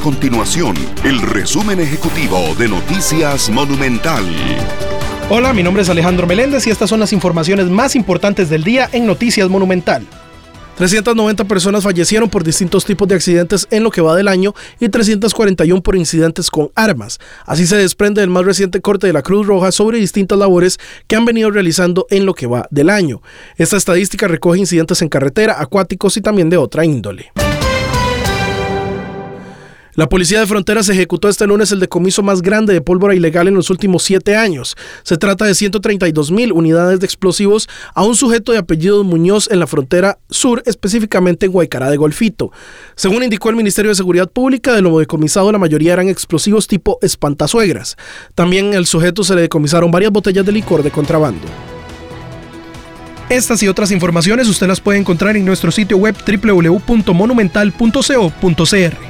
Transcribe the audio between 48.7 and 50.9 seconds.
al sujeto se le decomisaron varias botellas de licor